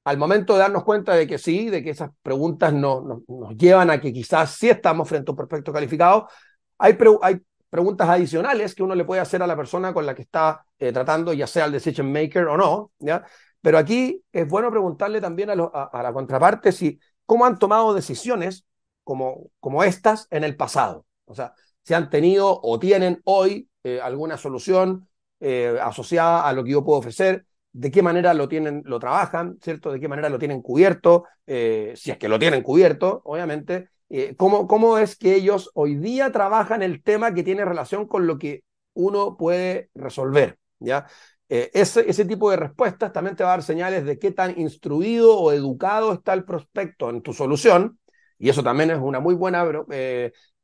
al 0.04 0.18
momento 0.18 0.54
de 0.54 0.58
darnos 0.60 0.84
cuenta 0.84 1.14
de 1.14 1.26
que 1.26 1.38
sí, 1.38 1.70
de 1.70 1.82
que 1.82 1.90
esas 1.90 2.10
preguntas 2.22 2.72
no, 2.72 3.22
nos 3.26 3.56
llevan 3.56 3.90
a 3.90 4.00
que 4.00 4.12
quizás 4.12 4.50
sí 4.50 4.68
estamos 4.68 5.08
frente 5.08 5.30
a 5.30 5.32
un 5.32 5.36
prospecto 5.36 5.72
calificado, 5.72 6.28
hay, 6.76 6.98
hay 7.22 7.40
preguntas 7.70 8.08
adicionales 8.08 8.74
que 8.74 8.82
uno 8.82 8.94
le 8.94 9.04
puede 9.04 9.20
hacer 9.20 9.42
a 9.42 9.46
la 9.46 9.56
persona 9.56 9.94
con 9.94 10.04
la 10.04 10.14
que 10.14 10.22
está 10.22 10.66
eh, 10.78 10.92
tratando, 10.92 11.32
ya 11.32 11.46
sea 11.46 11.66
el 11.66 11.72
decision 11.72 12.12
maker 12.12 12.46
o 12.48 12.56
no, 12.56 12.90
¿ya? 12.98 13.24
Pero 13.60 13.78
aquí 13.78 14.22
es 14.32 14.48
bueno 14.48 14.70
preguntarle 14.70 15.20
también 15.20 15.50
a, 15.50 15.52
a, 15.52 16.02
la 16.02 16.12
contraparte 16.12 16.72
si 16.72 16.98
cómo 17.24 17.46
han 17.46 17.58
tomado 17.58 17.94
decisiones 17.94 18.66
como, 19.04 19.50
como 19.60 19.84
estas 19.84 20.26
en 20.30 20.42
el 20.42 20.56
pasado. 20.56 21.06
O 21.26 21.34
sea, 21.34 21.54
si 21.82 21.94
han 21.94 22.10
tenido 22.10 22.60
o 22.62 22.78
tienen 22.78 23.20
hoy 23.24 23.68
eh, 23.84 24.00
alguna 24.00 24.36
solución 24.36 25.08
eh, 25.40 25.76
asociada 25.82 26.46
a 26.46 26.52
lo 26.52 26.62
que 26.62 26.70
yo 26.70 26.84
puedo 26.84 27.00
ofrecer, 27.00 27.46
de 27.72 27.90
qué 27.90 28.02
manera 28.02 28.34
lo 28.34 28.48
tienen, 28.48 28.82
lo 28.84 29.00
trabajan, 29.00 29.58
¿cierto? 29.60 29.90
De 29.90 29.98
qué 29.98 30.06
manera 30.06 30.28
lo 30.28 30.38
tienen 30.38 30.62
cubierto, 30.62 31.24
eh, 31.46 31.94
si 31.96 32.10
es 32.10 32.18
que 32.18 32.28
lo 32.28 32.38
tienen 32.38 32.62
cubierto, 32.62 33.22
obviamente. 33.24 33.88
¿cómo, 34.36 34.66
¿Cómo 34.68 34.98
es 34.98 35.16
que 35.16 35.34
ellos 35.34 35.70
hoy 35.72 35.94
día 35.94 36.30
trabajan 36.32 36.82
el 36.82 37.02
tema 37.02 37.32
que 37.32 37.42
tiene 37.42 37.64
relación 37.64 38.06
con 38.06 38.26
lo 38.26 38.36
que 38.36 38.62
uno 38.92 39.38
puede 39.38 39.88
resolver? 39.94 40.58
¿ya? 40.80 41.06
ese, 41.48 42.10
ese 42.10 42.26
tipo 42.26 42.50
de 42.50 42.58
respuestas 42.58 43.10
también 43.10 43.36
te 43.36 43.42
va 43.42 43.54
a 43.54 43.56
dar 43.56 43.62
señales 43.62 44.04
de 44.04 44.18
qué 44.18 44.30
tan 44.30 44.60
instruido 44.60 45.38
o 45.38 45.50
educado 45.50 46.12
está 46.12 46.34
el 46.34 46.44
prospecto 46.44 47.08
en 47.08 47.22
tu 47.22 47.32
solución, 47.32 47.98
y 48.38 48.50
eso 48.50 48.62
también 48.62 48.90
es 48.90 48.98
una 48.98 49.18
muy 49.18 49.34
buena 49.34 49.64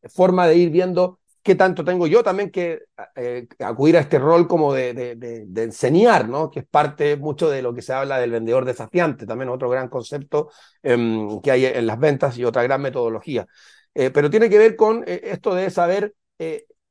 forma 0.08 0.46
de 0.46 0.56
ir 0.56 0.70
viendo 0.70 1.18
qué 1.48 1.54
tanto 1.54 1.82
tengo 1.84 2.06
yo 2.06 2.22
también 2.22 2.50
que 2.50 2.82
eh, 3.16 3.48
acudir 3.60 3.96
a 3.96 4.00
este 4.00 4.18
rol 4.18 4.46
como 4.46 4.74
de, 4.74 4.92
de, 5.16 5.62
enseñar, 5.62 6.28
¿no? 6.28 6.50
Que 6.50 6.60
es 6.60 6.66
parte 6.66 7.16
mucho 7.16 7.48
de 7.48 7.62
lo 7.62 7.72
que 7.74 7.80
se 7.80 7.94
habla 7.94 8.18
del 8.18 8.32
vendedor 8.32 8.66
desafiante, 8.66 9.24
también 9.24 9.48
otro 9.48 9.70
gran 9.70 9.88
concepto 9.88 10.50
em, 10.82 11.40
que 11.40 11.50
hay 11.50 11.64
en 11.64 11.86
las 11.86 11.98
ventas 11.98 12.36
y 12.36 12.44
otra 12.44 12.62
gran 12.64 12.82
metodología. 12.82 13.46
Eh, 13.94 14.10
pero 14.10 14.28
tiene 14.28 14.50
que 14.50 14.58
ver 14.58 14.76
con 14.76 15.04
eh, 15.06 15.20
esto 15.24 15.54
de 15.54 15.70
saber 15.70 16.14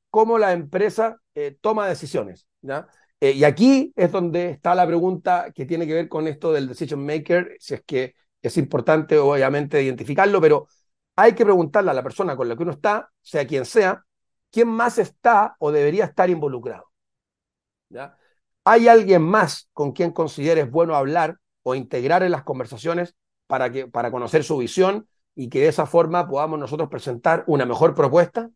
cómo 0.09 0.38
la 0.39 0.51
empresa 0.51 1.21
toma 1.62 1.88
decisiones, 1.88 2.47
¿ya? 2.62 2.88
y 3.21 3.43
aquí 3.43 3.93
es 3.95 4.12
donde 4.12 4.50
está 4.50 4.75
la 4.75 4.88
pregunta 4.88 5.51
que 5.53 5.65
tiene 5.65 5.86
que 5.88 5.93
ver 5.93 6.09
con 6.09 6.27
esto 6.27 6.51
del 6.51 6.67
decision 6.67 7.05
maker, 7.05 7.55
si 7.59 7.75
es 7.75 7.83
que 7.86 8.15
es 8.41 8.57
importante 8.57 9.17
obviamente 9.17 9.81
identificarlo, 9.81 10.41
pero 10.41 10.67
hay 11.17 11.33
que 11.33 11.43
preguntarle 11.43 11.91
a 11.91 11.95
la 11.95 12.03
persona 12.03 12.38
con 12.38 12.47
la 12.47 12.55
que 12.55 12.63
uno 12.63 12.71
está, 12.71 13.09
sea 13.21 13.45
quien 13.45 13.65
sea, 13.65 14.05
quién 14.51 14.67
más 14.67 15.00
está 15.00 15.55
o 15.59 15.71
debería 15.71 16.05
estar 16.05 16.29
involucrado. 16.29 16.91
¿Ya? 17.89 18.15
¿Hay 18.63 18.88
alguien 18.88 19.24
más 19.24 19.67
con 19.74 19.93
quien 19.93 20.12
consideres 20.12 20.69
bueno 20.69 20.95
hablar 20.95 21.38
o 21.63 21.74
integrar 21.74 22.21
en 22.21 22.31
las 22.31 22.43
conversaciones 22.43 23.15
para, 23.47 23.71
que, 23.71 23.88
para 23.88 24.12
conocer 24.12 24.43
su 24.43 24.57
visión 24.57 25.07
y 25.33 25.50
que 25.50 25.62
de 25.62 25.69
esa 25.69 25.88
forma 25.88 26.27
podamos 26.29 26.59
nosotros 26.59 26.88
presentar 26.88 27.43
una 27.47 27.65
mejor 27.65 27.95
propuesta? 27.95 28.50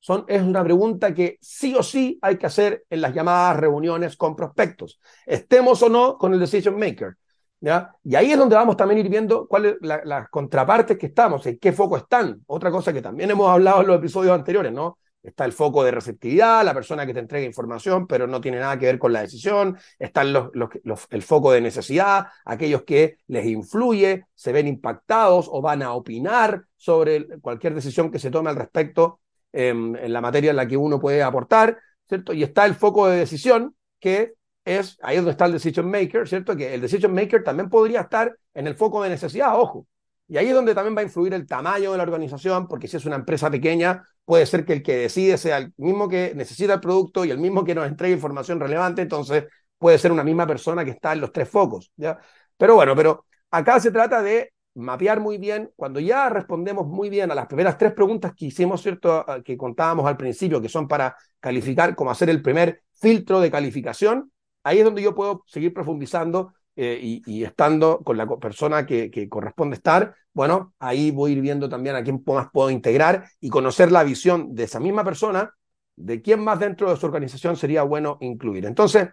Son, 0.00 0.24
es 0.28 0.42
una 0.42 0.64
pregunta 0.64 1.12
que 1.12 1.36
sí 1.42 1.74
o 1.74 1.82
sí 1.82 2.18
hay 2.22 2.38
que 2.38 2.46
hacer 2.46 2.84
en 2.88 3.02
las 3.02 3.12
llamadas 3.12 3.58
reuniones 3.58 4.16
con 4.16 4.34
prospectos, 4.34 4.98
estemos 5.26 5.82
o 5.82 5.90
no 5.90 6.16
con 6.16 6.32
el 6.32 6.40
decision 6.40 6.78
maker. 6.78 7.16
Y 7.60 8.14
ahí 8.14 8.32
es 8.32 8.38
donde 8.38 8.54
vamos 8.54 8.76
también 8.76 8.98
a 8.98 9.00
ir 9.00 9.08
viendo 9.08 9.46
cuáles 9.48 9.76
las 9.80 10.28
contrapartes 10.28 10.98
que 10.98 11.06
estamos, 11.06 11.46
en 11.46 11.58
qué 11.58 11.72
foco 11.72 11.96
están. 11.96 12.42
Otra 12.46 12.70
cosa 12.70 12.92
que 12.92 13.02
también 13.02 13.30
hemos 13.30 13.50
hablado 13.50 13.80
en 13.80 13.88
los 13.88 13.98
episodios 13.98 14.34
anteriores, 14.34 14.72
¿no? 14.72 14.98
Está 15.22 15.44
el 15.44 15.52
foco 15.52 15.82
de 15.82 15.90
receptividad, 15.90 16.64
la 16.64 16.72
persona 16.72 17.04
que 17.04 17.12
te 17.12 17.18
entrega 17.18 17.44
información, 17.44 18.06
pero 18.06 18.28
no 18.28 18.40
tiene 18.40 18.60
nada 18.60 18.78
que 18.78 18.86
ver 18.86 18.98
con 18.98 19.12
la 19.12 19.22
decisión. 19.22 19.76
Está 19.98 20.22
el 20.22 21.22
foco 21.22 21.50
de 21.50 21.60
necesidad, 21.60 22.26
aquellos 22.44 22.84
que 22.84 23.16
les 23.26 23.44
influye, 23.46 24.26
se 24.34 24.52
ven 24.52 24.68
impactados 24.68 25.48
o 25.50 25.60
van 25.60 25.82
a 25.82 25.94
opinar 25.94 26.66
sobre 26.76 27.26
cualquier 27.40 27.74
decisión 27.74 28.12
que 28.12 28.20
se 28.20 28.30
tome 28.30 28.50
al 28.50 28.56
respecto 28.56 29.18
em, 29.52 29.96
en 29.96 30.12
la 30.12 30.20
materia 30.20 30.50
en 30.50 30.56
la 30.56 30.68
que 30.68 30.76
uno 30.76 31.00
puede 31.00 31.24
aportar, 31.24 31.76
¿cierto? 32.08 32.32
Y 32.32 32.44
está 32.44 32.64
el 32.64 32.76
foco 32.76 33.08
de 33.08 33.18
decisión, 33.18 33.74
que 33.98 34.34
es 34.66 34.98
ahí 35.00 35.16
donde 35.16 35.30
está 35.30 35.46
el 35.46 35.52
decision 35.52 35.88
maker, 35.88 36.28
¿cierto? 36.28 36.56
Que 36.56 36.74
el 36.74 36.80
decision 36.80 37.14
maker 37.14 37.44
también 37.44 37.70
podría 37.70 38.02
estar 38.02 38.36
en 38.52 38.66
el 38.66 38.74
foco 38.74 39.02
de 39.02 39.08
necesidad, 39.08 39.58
ojo. 39.58 39.86
Y 40.28 40.36
ahí 40.36 40.48
es 40.48 40.54
donde 40.54 40.74
también 40.74 40.96
va 40.96 41.00
a 41.00 41.04
influir 41.04 41.32
el 41.34 41.46
tamaño 41.46 41.92
de 41.92 41.96
la 41.96 42.02
organización, 42.02 42.66
porque 42.66 42.88
si 42.88 42.96
es 42.96 43.06
una 43.06 43.14
empresa 43.14 43.48
pequeña, 43.48 44.02
puede 44.24 44.44
ser 44.44 44.64
que 44.64 44.72
el 44.72 44.82
que 44.82 44.96
decide 44.96 45.38
sea 45.38 45.58
el 45.58 45.72
mismo 45.76 46.08
que 46.08 46.32
necesita 46.34 46.74
el 46.74 46.80
producto 46.80 47.24
y 47.24 47.30
el 47.30 47.38
mismo 47.38 47.64
que 47.64 47.76
nos 47.76 47.86
entregue 47.86 48.14
información 48.14 48.58
relevante, 48.58 49.02
entonces 49.02 49.44
puede 49.78 49.98
ser 49.98 50.10
una 50.10 50.24
misma 50.24 50.48
persona 50.48 50.84
que 50.84 50.90
está 50.90 51.12
en 51.12 51.20
los 51.20 51.32
tres 51.32 51.48
focos, 51.48 51.92
¿ya? 51.96 52.18
Pero 52.56 52.74
bueno, 52.74 52.96
pero 52.96 53.24
acá 53.52 53.78
se 53.78 53.92
trata 53.92 54.20
de 54.20 54.52
mapear 54.74 55.20
muy 55.20 55.38
bien, 55.38 55.70
cuando 55.76 56.00
ya 56.00 56.28
respondemos 56.28 56.88
muy 56.88 57.08
bien 57.08 57.30
a 57.30 57.34
las 57.36 57.46
primeras 57.46 57.78
tres 57.78 57.92
preguntas 57.92 58.32
que 58.36 58.46
hicimos, 58.46 58.82
¿cierto? 58.82 59.24
Que 59.44 59.56
contábamos 59.56 60.06
al 60.06 60.16
principio, 60.16 60.60
que 60.60 60.68
son 60.68 60.88
para 60.88 61.16
calificar, 61.38 61.94
como 61.94 62.10
hacer 62.10 62.30
el 62.30 62.42
primer 62.42 62.82
filtro 63.00 63.40
de 63.40 63.50
calificación, 63.50 64.32
ahí 64.66 64.78
es 64.78 64.84
donde 64.84 65.00
yo 65.00 65.14
puedo 65.14 65.44
seguir 65.46 65.72
profundizando 65.72 66.52
eh, 66.74 66.98
y, 67.24 67.44
estando 67.44 68.00
con 68.00 68.16
la 68.16 68.26
persona 68.26 68.84
que, 68.84 69.28
corresponde 69.30 69.76
estar, 69.76 70.16
bueno, 70.34 70.74
ahí 70.80 71.12
voy 71.12 71.40
viendo 71.40 71.68
también 71.68 71.94
a 71.94 72.02
quién 72.02 72.22
más 72.26 72.48
puedo 72.52 72.70
integrar 72.70 73.28
y 73.40 73.48
conocer 73.48 73.92
la 73.92 74.02
visión 74.02 74.54
de 74.56 74.64
esa 74.64 74.80
misma 74.80 75.04
persona, 75.04 75.52
de 75.94 76.20
quién 76.20 76.42
más 76.42 76.58
dentro 76.58 76.90
de 76.90 76.96
su 76.96 77.06
organización 77.06 77.56
sería 77.56 77.84
bueno 77.84 78.18
incluir. 78.20 78.66
Entonces, 78.66 79.08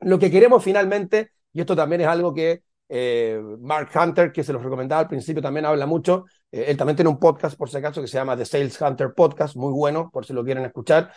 lo 0.00 0.18
que 0.18 0.30
queremos 0.30 0.62
finalmente, 0.62 1.30
y 1.54 1.60
esto 1.60 1.74
también 1.74 2.02
es 2.02 2.06
algo 2.06 2.34
que 2.34 2.62
eh, 2.90 3.40
Mark 3.60 3.88
Hunter, 3.98 4.30
que 4.30 4.44
se 4.44 4.52
los 4.52 4.62
recomendaba 4.62 5.00
al 5.00 5.08
principio, 5.08 5.42
también 5.42 5.64
habla 5.64 5.86
mucho. 5.86 6.26
Eh, 6.52 6.66
él 6.68 6.76
también 6.76 6.96
tiene 6.96 7.08
un 7.08 7.18
podcast, 7.18 7.56
por 7.56 7.70
si 7.70 7.78
acaso, 7.78 8.02
que 8.02 8.08
se 8.08 8.18
llama 8.18 8.36
The 8.36 8.44
Sales 8.44 8.78
Hunter 8.78 9.14
Podcast, 9.14 9.56
muy 9.56 9.72
bueno, 9.72 10.10
por 10.12 10.26
si 10.26 10.34
lo 10.34 10.44
quieren 10.44 10.66
escuchar. 10.66 11.10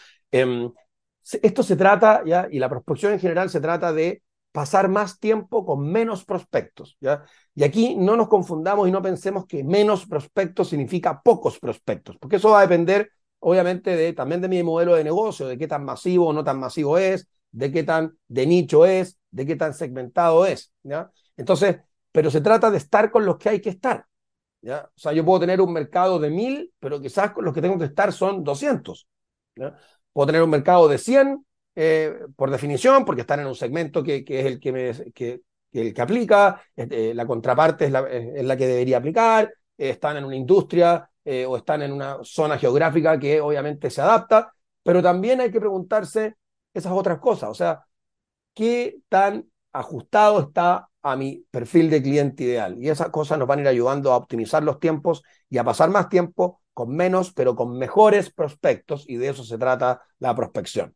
Esto 1.42 1.64
se 1.64 1.76
trata, 1.76 2.24
¿ya? 2.26 2.48
y 2.52 2.60
la 2.60 2.70
prospección 2.70 3.14
en 3.14 3.20
general 3.20 3.50
se 3.50 3.62
trata 3.62 3.94
de 3.94 4.24
pasar 4.52 4.90
más 4.90 5.20
tiempo 5.20 5.66
con 5.66 5.82
menos 5.82 6.26
prospectos. 6.26 6.98
¿ya? 7.00 7.24
Y 7.56 7.64
aquí 7.64 7.96
no 7.96 8.16
nos 8.16 8.28
confundamos 8.28 8.88
y 8.88 8.92
no 8.92 9.02
pensemos 9.02 9.46
que 9.46 9.64
menos 9.64 10.06
prospectos 10.06 10.70
significa 10.70 11.22
pocos 11.22 11.60
prospectos, 11.60 12.18
porque 12.18 12.38
eso 12.38 12.50
va 12.50 12.60
a 12.60 12.64
depender, 12.64 13.12
obviamente, 13.40 13.96
de, 13.96 14.14
también 14.14 14.42
de 14.42 14.50
mi 14.50 14.62
modelo 14.64 14.96
de 14.96 15.04
negocio, 15.04 15.48
de 15.48 15.58
qué 15.58 15.68
tan 15.68 15.86
masivo 15.86 16.28
o 16.28 16.34
no 16.34 16.44
tan 16.44 16.60
masivo 16.60 16.98
es, 16.98 17.28
de 17.52 17.72
qué 17.72 17.84
tan 17.84 18.18
de 18.28 18.46
nicho 18.46 18.86
es, 18.86 19.18
de 19.32 19.46
qué 19.46 19.56
tan 19.56 19.74
segmentado 19.74 20.46
es. 20.46 20.72
¿ya? 20.84 21.12
Entonces, 21.38 21.78
pero 22.12 22.32
se 22.32 22.42
trata 22.42 22.72
de 22.72 22.78
estar 22.78 23.12
con 23.12 23.26
los 23.26 23.38
que 23.38 23.50
hay 23.50 23.62
que 23.62 23.70
estar. 23.70 24.06
¿ya? 24.62 24.90
O 24.96 25.00
sea, 25.00 25.14
yo 25.14 25.24
puedo 25.24 25.42
tener 25.42 25.62
un 25.62 25.74
mercado 25.74 26.20
de 26.20 26.30
mil, 26.30 26.74
pero 26.80 27.00
quizás 27.02 27.32
con 27.32 27.46
los 27.46 27.54
que 27.54 27.62
tengo 27.62 27.78
que 27.78 27.86
estar 27.86 28.12
son 28.12 28.44
200. 28.44 29.08
¿ya? 29.56 29.76
Puedo 30.14 30.28
tener 30.28 30.42
un 30.42 30.50
mercado 30.50 30.88
de 30.88 30.98
100, 30.98 31.46
eh, 31.76 32.14
por 32.36 32.52
definición, 32.52 33.06
porque 33.06 33.22
están 33.22 33.40
en 33.40 33.48
un 33.48 33.56
segmento 33.56 34.04
que, 34.04 34.26
es 34.28 34.46
el 34.46 34.60
que, 34.60 35.42
el 35.72 35.94
que 35.94 36.02
aplica, 36.02 36.62
eh, 36.76 37.14
la 37.16 37.26
contraparte 37.26 37.86
es 37.86 37.92
la, 37.92 38.58
que 38.58 38.68
debería 38.68 38.98
aplicar, 38.98 39.54
eh, 39.78 39.92
están 39.92 40.18
en 40.18 40.26
una 40.26 40.36
industria 40.36 41.10
o 41.48 41.58
están 41.58 41.84
en 41.84 41.92
una 41.92 42.18
zona 42.24 42.58
geográfica 42.58 43.20
que 43.20 43.40
obviamente 43.40 43.92
se 43.92 44.02
adapta, 44.02 44.52
pero 44.82 45.00
también 45.00 45.42
hay 45.42 45.52
que 45.52 45.60
preguntarse 45.60 46.38
esas 46.74 46.92
otras 46.92 47.20
cosas, 47.20 47.52
o 47.52 47.54
sea, 47.54 47.86
¿qué 48.56 48.98
tan 49.10 49.48
ajustado 49.72 50.40
está 50.40 50.90
a 51.02 51.16
mi 51.16 51.46
perfil 51.52 51.90
de 51.92 52.02
cliente 52.02 52.44
ideal? 52.46 52.78
Y 52.82 52.90
esas 52.90 53.10
cosas 53.10 53.38
nos 53.38 53.48
van 53.48 53.60
a 53.60 53.62
ir 53.62 53.68
ayudando 53.68 54.12
a 54.12 54.18
optimizar 54.18 54.64
los 54.64 54.80
tiempos 54.80 55.22
y 55.50 55.60
a 55.60 55.64
pasar 55.64 55.90
más 55.92 56.10
tiempo 56.10 56.62
con 56.80 56.96
menos, 56.96 57.34
pero 57.34 57.58
con 57.58 57.78
mejores 57.78 58.32
prospectos, 58.32 59.04
y 59.06 59.18
de 59.18 59.28
eso 59.28 59.44
se 59.44 59.58
trata 59.58 60.02
la 60.20 60.34
prospección. 60.34 60.96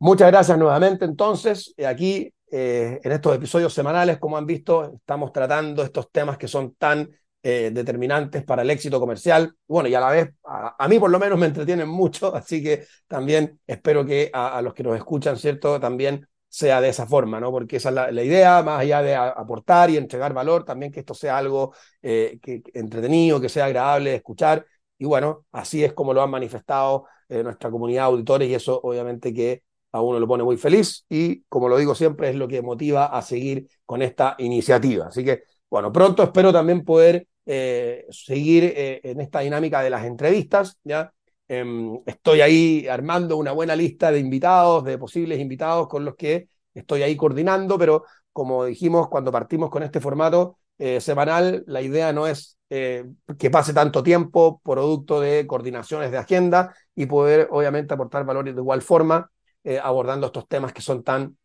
Muchas 0.00 0.32
gracias 0.32 0.58
nuevamente 0.58 1.04
entonces. 1.04 1.72
Aquí, 1.86 2.34
eh, 2.50 2.98
en 3.04 3.12
estos 3.12 3.36
episodios 3.36 3.72
semanales, 3.72 4.18
como 4.18 4.36
han 4.36 4.46
visto, 4.46 4.94
estamos 4.96 5.32
tratando 5.32 5.84
estos 5.84 6.10
temas 6.10 6.36
que 6.38 6.48
son 6.48 6.74
tan 6.74 7.08
eh, 7.40 7.70
determinantes 7.72 8.42
para 8.42 8.62
el 8.62 8.70
éxito 8.70 8.98
comercial. 8.98 9.54
Bueno, 9.68 9.88
y 9.88 9.94
a 9.94 10.00
la 10.00 10.10
vez, 10.10 10.30
a, 10.42 10.88
mí 10.88 10.98
por 10.98 11.10
lo 11.10 11.20
menos 11.20 11.38
me 11.38 11.46
entretienen 11.46 11.88
mucho, 11.88 12.34
así 12.34 12.60
que 12.60 12.84
también 13.06 13.60
espero 13.64 14.04
que 14.04 14.28
a, 14.32 14.60
los 14.60 14.74
que 14.74 14.82
nos 14.82 14.96
escuchan, 14.96 15.36
¿cierto? 15.36 15.78
También 15.78 16.26
sea 16.54 16.80
de 16.80 16.88
esa 16.88 17.04
forma, 17.04 17.40
¿no? 17.40 17.50
Porque 17.50 17.78
esa 17.78 17.88
es 17.88 18.14
la, 18.14 18.22
idea, 18.22 18.62
más 18.62 18.80
allá 18.80 19.02
de 19.02 19.16
aportar 19.16 19.90
y 19.90 19.96
entregar 19.96 20.32
valor, 20.32 20.64
también 20.64 20.92
que 20.92 21.00
esto 21.00 21.12
sea 21.12 21.36
algo 21.36 21.74
eh, 22.00 22.38
que, 22.40 22.62
entretenido, 22.74 23.40
que 23.40 23.48
sea 23.48 23.64
agradable 23.64 24.10
de 24.10 24.16
escuchar. 24.16 24.64
Y 24.96 25.04
bueno, 25.04 25.46
así 25.50 25.82
es 25.82 25.92
como 25.94 26.14
lo 26.14 26.22
han 26.22 26.30
manifestado 26.30 27.06
eh, 27.28 27.42
nuestra 27.42 27.72
comunidad 27.72 28.02
de 28.02 28.06
auditores 28.06 28.48
y 28.48 28.54
eso 28.54 28.80
obviamente 28.84 29.34
que 29.34 29.64
a 29.90 30.00
uno 30.00 30.20
lo 30.20 30.28
pone 30.28 30.44
muy 30.44 30.56
feliz 30.56 31.04
y 31.08 31.42
como 31.48 31.68
lo 31.68 31.76
digo 31.76 31.96
siempre 31.96 32.30
es 32.30 32.36
lo 32.36 32.46
que 32.46 32.62
motiva 32.62 33.06
a 33.06 33.20
seguir 33.20 33.66
con 33.84 34.00
esta 34.02 34.36
iniciativa. 34.38 35.08
Así 35.08 35.24
que 35.24 35.42
bueno, 35.68 35.90
pronto 35.90 36.22
espero 36.22 36.52
también 36.52 36.84
poder 36.84 37.26
eh, 37.46 38.06
seguir 38.10 38.72
en 38.76 39.20
esta 39.20 39.40
dinámica 39.40 39.82
de 39.82 39.90
las 39.90 40.04
entrevistas, 40.04 40.78
¿ya? 40.84 41.12
Em, 41.56 42.00
estoy 42.06 42.40
ahí 42.40 42.88
armando 42.88 43.36
una 43.36 43.52
buena 43.52 43.76
lista 43.76 44.10
de 44.10 44.18
invitados, 44.18 44.82
de 44.82 44.98
posibles 44.98 45.38
invitados 45.38 45.86
con 45.88 46.04
los 46.04 46.16
que 46.16 46.48
estoy 46.74 47.02
ahí 47.02 47.16
coordinando, 47.16 47.78
pero 47.78 48.04
como 48.32 48.64
dijimos 48.64 49.08
cuando 49.08 49.30
partimos 49.30 49.70
con 49.70 49.84
este 49.84 50.00
formato 50.00 50.58
eh, 50.78 51.00
semanal, 51.00 51.62
la 51.68 51.80
idea 51.80 52.12
no 52.12 52.26
es 52.26 52.58
eh, 52.70 53.04
que 53.38 53.50
pase 53.50 53.72
tanto 53.72 54.02
tiempo 54.02 54.60
producto 54.64 55.20
de 55.20 55.46
coordinaciones 55.46 56.10
de 56.10 56.18
agenda 56.18 56.74
y 56.96 57.06
poder 57.06 57.46
obviamente 57.52 57.94
aportar 57.94 58.24
valores 58.24 58.54
de 58.54 58.60
igual 58.60 58.82
forma 58.82 59.30
eh, 59.62 59.78
abordando 59.80 60.26
estos 60.26 60.48
temas 60.48 60.72
que 60.72 60.82
son 60.82 61.04
tan 61.04 61.36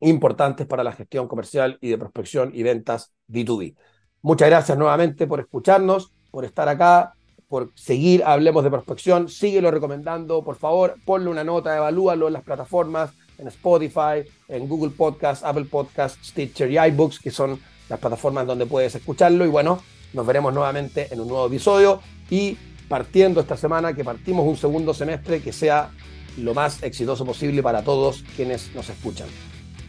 importantes 0.00 0.68
para 0.68 0.84
la 0.84 0.92
gestión 0.92 1.26
comercial 1.26 1.78
y 1.80 1.88
de 1.88 1.98
prospección 1.98 2.52
y 2.54 2.62
ventas 2.62 3.12
B2B. 3.26 3.74
Muchas 4.22 4.48
gracias 4.48 4.78
nuevamente 4.78 5.26
por 5.26 5.40
escucharnos, 5.40 6.12
por 6.30 6.44
estar 6.44 6.68
acá 6.68 7.17
por 7.48 7.70
seguir 7.74 8.22
Hablemos 8.24 8.62
de 8.62 8.70
Prospección. 8.70 9.28
Síguelo 9.28 9.70
recomendando, 9.70 10.42
por 10.44 10.56
favor, 10.56 10.96
ponle 11.04 11.30
una 11.30 11.44
nota, 11.44 11.76
evalúalo 11.76 12.26
en 12.26 12.34
las 12.34 12.42
plataformas, 12.42 13.10
en 13.38 13.48
Spotify, 13.48 14.28
en 14.48 14.68
Google 14.68 14.90
Podcast, 14.90 15.44
Apple 15.44 15.64
Podcast, 15.64 16.22
Stitcher 16.22 16.70
y 16.70 16.78
iBooks, 16.78 17.20
que 17.20 17.30
son 17.30 17.58
las 17.88 17.98
plataformas 17.98 18.46
donde 18.46 18.66
puedes 18.66 18.94
escucharlo. 18.94 19.44
Y 19.44 19.48
bueno, 19.48 19.80
nos 20.12 20.26
veremos 20.26 20.52
nuevamente 20.52 21.08
en 21.10 21.20
un 21.20 21.28
nuevo 21.28 21.46
episodio 21.46 22.00
y 22.30 22.56
partiendo 22.88 23.40
esta 23.40 23.56
semana, 23.56 23.94
que 23.94 24.04
partimos 24.04 24.46
un 24.46 24.56
segundo 24.56 24.94
semestre 24.94 25.40
que 25.40 25.52
sea 25.52 25.90
lo 26.38 26.54
más 26.54 26.82
exitoso 26.82 27.24
posible 27.24 27.62
para 27.62 27.82
todos 27.82 28.24
quienes 28.36 28.74
nos 28.74 28.88
escuchan. 28.88 29.28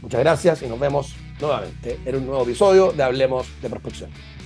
Muchas 0.01 0.19
gracias 0.21 0.61
y 0.61 0.67
nos 0.67 0.79
vemos 0.79 1.15
nuevamente 1.39 1.99
en 2.05 2.15
un 2.15 2.25
nuevo 2.25 2.43
episodio 2.43 2.91
de 2.91 3.03
Hablemos 3.03 3.47
de 3.61 3.69
Prospección. 3.69 4.38